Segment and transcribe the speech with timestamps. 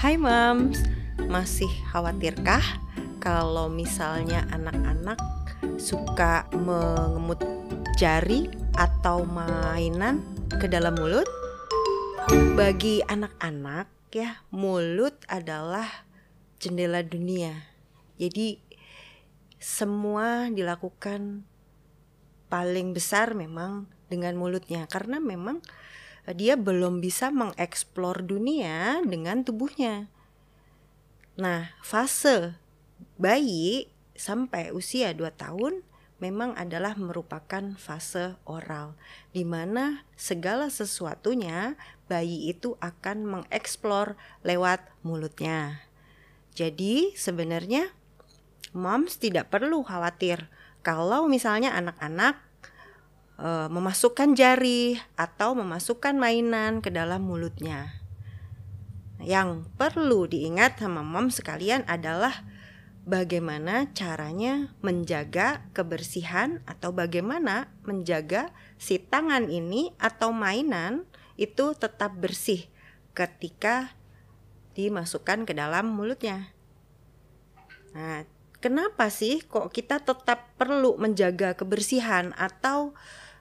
[0.00, 0.80] Hai moms,
[1.28, 2.64] masih khawatirkah
[3.20, 5.20] kalau misalnya anak-anak
[5.76, 7.36] suka mengemut
[8.00, 8.48] jari
[8.80, 10.24] atau mainan
[10.56, 11.28] ke dalam mulut?
[12.56, 16.08] Bagi anak-anak ya, mulut adalah
[16.56, 17.68] jendela dunia.
[18.16, 18.56] Jadi
[19.60, 21.44] semua dilakukan
[22.48, 25.60] paling besar memang dengan mulutnya karena memang
[26.32, 30.08] dia belum bisa mengeksplor dunia dengan tubuhnya.
[31.38, 32.58] Nah, fase
[33.16, 35.80] bayi sampai usia 2 tahun
[36.20, 38.92] memang adalah merupakan fase oral
[39.32, 41.80] di mana segala sesuatunya
[42.12, 45.88] bayi itu akan mengeksplor lewat mulutnya.
[46.52, 47.88] Jadi sebenarnya
[48.76, 50.52] moms tidak perlu khawatir
[50.84, 52.36] kalau misalnya anak-anak
[53.40, 57.96] uh, memasukkan jari atau memasukkan mainan ke dalam mulutnya.
[59.20, 62.44] Yang perlu diingat sama mom sekalian adalah
[63.04, 71.08] bagaimana caranya menjaga kebersihan atau bagaimana menjaga si tangan ini atau mainan
[71.40, 72.68] itu tetap bersih
[73.16, 73.96] ketika
[74.76, 76.52] dimasukkan ke dalam mulutnya.
[77.92, 78.22] Nah,
[78.62, 82.94] kenapa sih kok kita tetap perlu menjaga kebersihan atau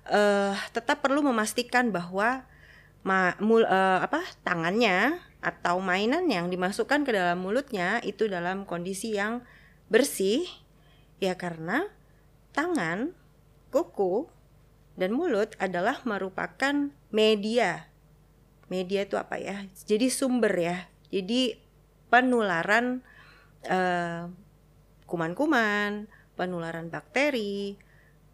[0.09, 2.43] uh, tetap perlu memastikan bahwa
[3.05, 9.15] ma mul, uh, apa tangannya atau mainan yang dimasukkan ke dalam mulutnya itu dalam kondisi
[9.15, 9.39] yang
[9.87, 10.43] bersih
[11.23, 11.87] ya karena
[12.51, 13.15] tangan,
[13.71, 14.27] kuku
[14.99, 17.87] dan mulut adalah merupakan media.
[18.67, 19.63] Media itu apa ya?
[19.87, 20.77] Jadi sumber ya.
[21.09, 21.55] Jadi
[22.11, 23.01] penularan
[23.63, 24.29] kuman
[25.09, 26.05] kuman-kuman,
[26.37, 27.79] penularan bakteri,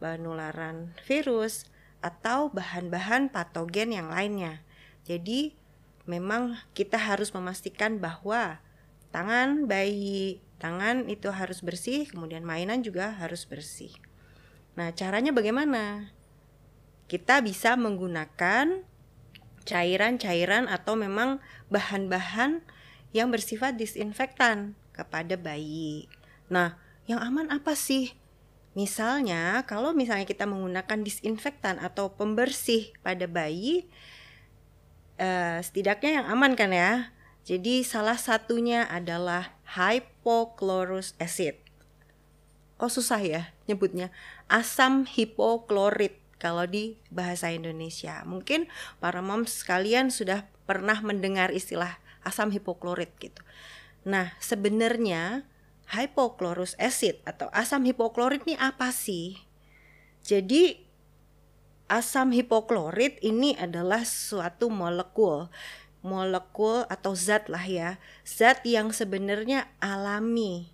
[0.05, 1.65] penularan virus
[2.05, 4.61] atau bahan-bahan patogen yang lainnya.
[5.01, 5.57] Jadi
[6.05, 8.61] memang kita harus memastikan bahwa
[9.09, 13.89] tangan bayi, tangan itu harus bersih, kemudian mainan juga harus bersih.
[14.77, 16.13] Nah, caranya bagaimana?
[17.09, 18.85] Kita bisa menggunakan
[19.65, 21.41] cairan-cairan atau memang
[21.73, 22.61] bahan-bahan
[23.09, 26.05] yang bersifat disinfektan kepada bayi.
[26.53, 26.77] Nah,
[27.09, 28.13] yang aman apa sih?
[28.75, 33.87] Misalnya, kalau misalnya kita menggunakan disinfektan atau pembersih pada bayi,
[35.15, 37.15] uh, setidaknya yang aman kan ya.
[37.45, 41.55] Jadi salah satunya adalah hypochlorous acid.
[42.75, 43.41] Kok susah ya
[43.71, 44.11] nyebutnya?
[44.51, 48.27] Asam hipoklorit kalau di bahasa Indonesia.
[48.27, 48.67] Mungkin
[48.99, 53.39] para moms sekalian sudah pernah mendengar istilah asam hipoklorit gitu.
[54.03, 55.47] Nah, sebenarnya
[55.91, 59.37] hypochlorous acid atau asam hipoklorit ini apa sih?
[60.25, 60.81] Jadi
[61.85, 65.53] asam hipoklorit ini adalah suatu molekul
[66.05, 70.69] molekul atau zat lah ya zat yang sebenarnya alami.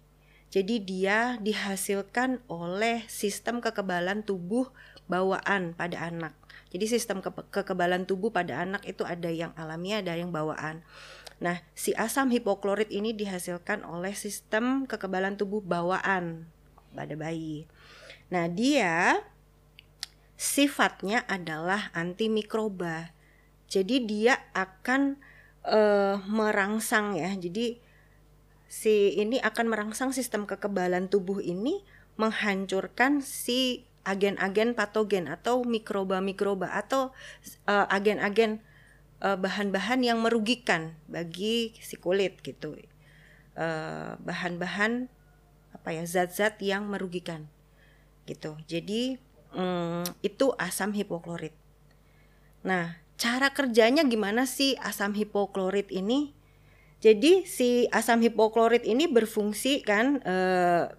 [0.51, 4.67] Jadi dia dihasilkan oleh sistem kekebalan tubuh
[5.07, 6.35] bawaan pada anak.
[6.75, 10.83] Jadi sistem ke kekebalan tubuh pada anak itu ada yang alami ada yang bawaan
[11.41, 16.45] Nah, si asam hipoklorit ini dihasilkan oleh sistem kekebalan tubuh bawaan
[16.93, 17.65] pada bayi.
[18.29, 19.25] Nah, dia
[20.37, 23.09] sifatnya adalah antimikroba.
[23.65, 25.17] Jadi dia akan
[25.65, 27.33] uh, merangsang ya.
[27.33, 27.81] Jadi
[28.69, 31.81] si ini akan merangsang sistem kekebalan tubuh ini
[32.21, 37.13] menghancurkan si agen-agen patogen atau mikroba-mikroba atau
[37.65, 38.70] uh, agen-agen uh,
[39.21, 42.73] bahan-bahan yang merugikan bagi si kulit gitu.
[43.53, 45.07] Bahan bahan-bahan
[45.71, 47.45] apa ya zat-zat yang merugikan
[48.25, 48.57] gitu.
[48.65, 49.21] Jadi
[49.53, 51.53] um, itu asam hipoklorit.
[52.65, 56.33] Nah cara kerjanya gimana sih asam hipoklorit ini?
[57.01, 60.89] Jadi si asam hipoklorit ini berfungsi kan uh,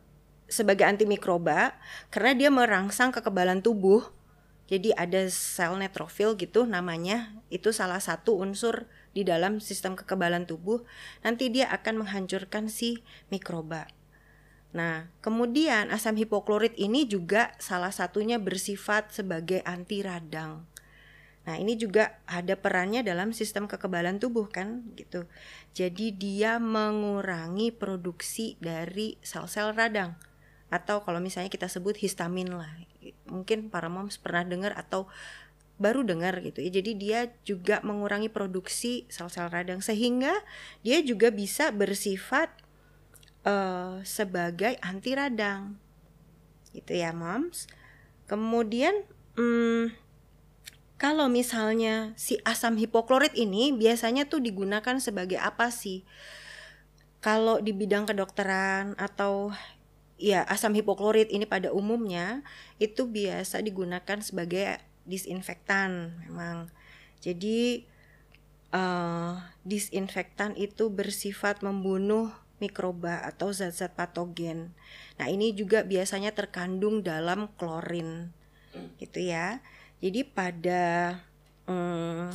[0.50, 1.72] sebagai antimikroba
[2.12, 4.04] karena dia merangsang kekebalan tubuh
[4.72, 10.88] jadi ada sel neutrofil gitu namanya, itu salah satu unsur di dalam sistem kekebalan tubuh.
[11.20, 13.84] Nanti dia akan menghancurkan si mikroba.
[14.72, 20.64] Nah, kemudian asam hipoklorit ini juga salah satunya bersifat sebagai anti radang.
[21.44, 25.28] Nah, ini juga ada perannya dalam sistem kekebalan tubuh kan gitu.
[25.76, 30.16] Jadi dia mengurangi produksi dari sel-sel radang
[30.72, 32.72] atau kalau misalnya kita sebut histamin lah
[33.32, 35.08] mungkin para moms pernah dengar atau
[35.80, 40.30] baru dengar gitu ya jadi dia juga mengurangi produksi sel-sel radang sehingga
[40.84, 42.52] dia juga bisa bersifat
[43.48, 45.80] uh, sebagai anti radang
[46.76, 47.66] gitu ya moms
[48.28, 49.96] kemudian hmm,
[51.02, 56.06] kalau misalnya si asam hipoklorit ini biasanya tuh digunakan sebagai apa sih?
[57.18, 59.50] Kalau di bidang kedokteran atau
[60.22, 62.46] ya asam hipoklorit ini pada umumnya
[62.78, 66.70] itu biasa digunakan sebagai disinfektan memang.
[67.18, 67.82] Jadi
[68.70, 72.30] uh, disinfektan itu bersifat membunuh
[72.62, 74.70] mikroba atau zat-zat patogen.
[75.18, 78.30] Nah, ini juga biasanya terkandung dalam klorin.
[79.02, 79.58] Gitu ya.
[79.98, 80.82] Jadi pada
[81.66, 82.30] hmm,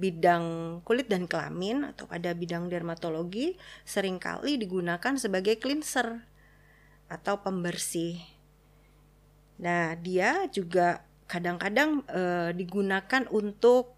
[0.00, 0.44] bidang
[0.84, 6.24] kulit dan kelamin atau pada bidang dermatologi sering kali digunakan sebagai cleanser
[7.06, 8.18] atau pembersih.
[9.56, 12.22] Nah, dia juga kadang-kadang e,
[12.54, 13.94] digunakan untuk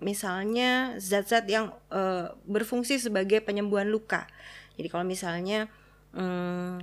[0.00, 4.28] misalnya zat-zat yang e, berfungsi sebagai penyembuhan luka.
[4.76, 5.68] Jadi kalau misalnya
[6.16, 6.80] hmm,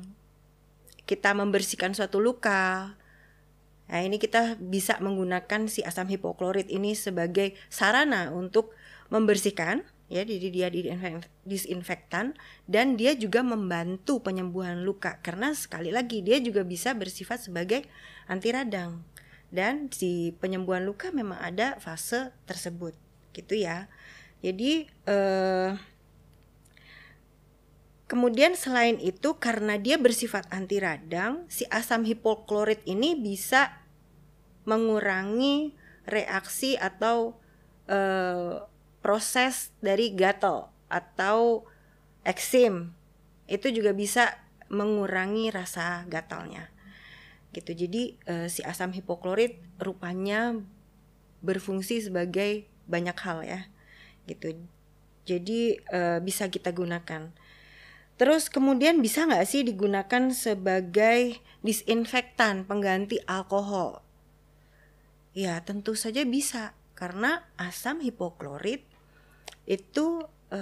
[1.07, 2.93] kita membersihkan suatu luka,
[3.87, 8.75] nah ini kita bisa menggunakan si asam hipoklorit ini sebagai sarana untuk
[9.07, 10.67] membersihkan ya jadi dia
[11.43, 15.19] disinfektan dan dia juga membantu penyembuhan luka.
[15.19, 17.87] Karena sekali lagi dia juga bisa bersifat sebagai
[18.27, 19.03] anti radang.
[19.47, 22.95] Dan si penyembuhan luka memang ada fase tersebut
[23.31, 23.87] gitu ya.
[24.43, 25.71] Jadi eh,
[28.07, 33.83] Kemudian selain itu karena dia bersifat anti radang, si asam hipoklorit ini bisa
[34.63, 35.75] mengurangi
[36.07, 37.35] reaksi atau
[37.91, 38.63] uh,
[39.07, 41.63] proses dari gatal atau
[42.27, 42.91] eksim.
[43.47, 44.35] Itu juga bisa
[44.67, 46.67] mengurangi rasa gatalnya.
[47.55, 47.71] Gitu.
[47.71, 50.59] Jadi uh, si asam hipoklorit rupanya
[51.39, 53.61] berfungsi sebagai banyak hal ya.
[54.27, 54.59] Gitu.
[55.23, 57.31] Jadi uh, bisa kita gunakan.
[58.19, 64.03] Terus kemudian bisa nggak sih digunakan sebagai disinfektan pengganti alkohol?
[65.37, 68.86] Ya tentu saja bisa karena asam hipoklorit
[69.67, 70.61] itu e,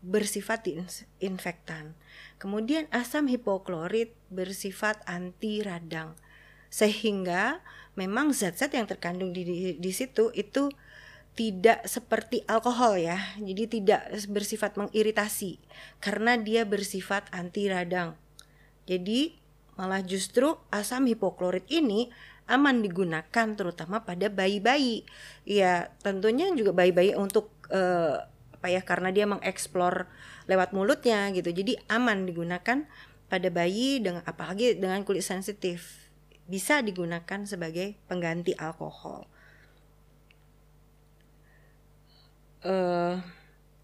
[0.00, 1.98] bersifat disinfektan.
[2.38, 6.14] Kemudian asam hipoklorit bersifat anti radang
[6.70, 7.64] sehingga
[7.98, 10.70] memang zat-zat yang terkandung di, di, di situ itu
[11.34, 13.18] tidak seperti alkohol ya.
[13.38, 15.58] Jadi tidak bersifat mengiritasi
[15.98, 18.14] karena dia bersifat anti radang.
[18.86, 19.34] Jadi
[19.78, 22.10] malah justru asam hipoklorit ini
[22.50, 25.06] aman digunakan terutama pada bayi-bayi.
[25.46, 28.24] Ya, tentunya juga bayi-bayi untuk uh,
[28.58, 30.10] apa ya karena dia mengeksplor
[30.50, 31.54] lewat mulutnya gitu.
[31.54, 32.88] Jadi aman digunakan
[33.28, 36.10] pada bayi dengan apalagi dengan kulit sensitif.
[36.48, 39.28] Bisa digunakan sebagai pengganti alkohol.
[42.64, 43.22] Uh,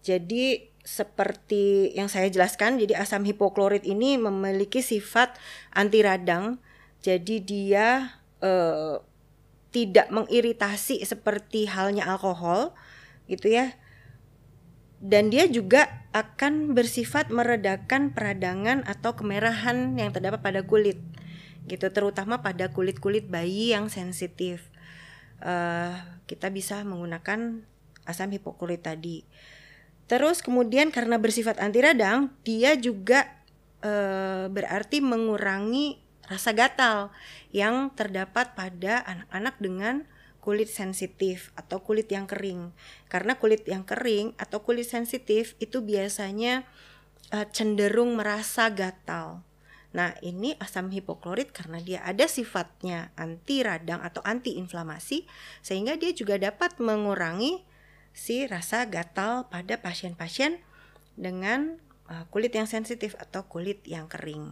[0.03, 5.33] jadi seperti yang saya jelaskan, jadi asam hipoklorit ini memiliki sifat
[5.73, 6.61] anti radang.
[7.01, 9.01] Jadi dia uh,
[9.73, 12.77] tidak mengiritasi seperti halnya alkohol,
[13.29, 13.77] gitu ya.
[15.03, 20.97] Dan dia juga akan bersifat meredakan peradangan atau kemerahan yang terdapat pada kulit,
[21.67, 21.91] gitu.
[21.91, 24.71] Terutama pada kulit-kulit bayi yang sensitif.
[25.43, 25.93] Uh,
[26.25, 27.67] kita bisa menggunakan
[28.07, 29.25] asam hipoklorit tadi.
[30.05, 33.25] Terus kemudian karena bersifat anti radang, dia juga
[33.81, 33.93] e,
[34.53, 35.97] berarti mengurangi
[36.29, 37.09] rasa gatal
[37.49, 39.95] yang terdapat pada anak-anak dengan
[40.45, 42.69] kulit sensitif atau kulit yang kering.
[43.09, 46.69] Karena kulit yang kering atau kulit sensitif itu biasanya
[47.33, 49.41] e, cenderung merasa gatal.
[49.97, 55.25] Nah, ini asam hipoklorit karena dia ada sifatnya anti radang atau anti inflamasi
[55.65, 57.65] sehingga dia juga dapat mengurangi
[58.13, 60.61] si rasa gatal pada pasien-pasien
[61.17, 61.79] dengan
[62.11, 64.51] uh, kulit yang sensitif atau kulit yang kering.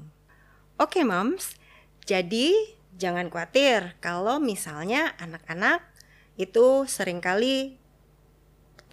[0.80, 1.60] Oke, okay, moms.
[2.04, 2.56] Jadi
[2.98, 5.82] jangan khawatir kalau misalnya anak-anak
[6.38, 7.78] itu sering kali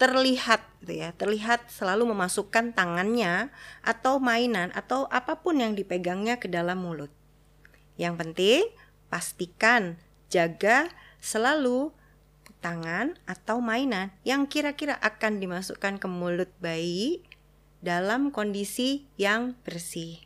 [0.01, 3.53] terlihat gitu ya, terlihat selalu memasukkan tangannya
[3.85, 7.13] atau mainan atau apa pun yang dipegangnya ke dalam mulut.
[8.01, 8.61] Yang penting
[9.13, 10.01] pastikan
[10.33, 10.89] jaga
[11.21, 11.93] selalu
[12.65, 17.21] tangan atau mainan yang kira-kira akan dimasukkan ke mulut bayi
[17.85, 20.17] dalam kondisi yang bersih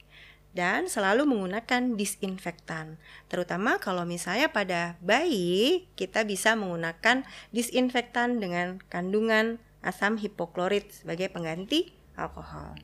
[0.56, 2.96] dan selalu menggunakan disinfektan.
[3.28, 11.94] Terutama kalau misalnya pada bayi kita bisa menggunakan disinfektan dengan kandungan asam hipoklorit sebagai pengganti
[12.16, 12.80] alkohol.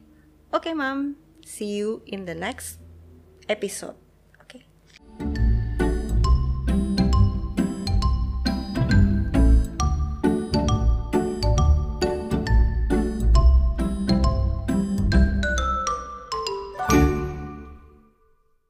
[0.52, 1.16] Oke, okay, Mom.
[1.48, 2.78] See you in the next
[3.48, 4.01] episode.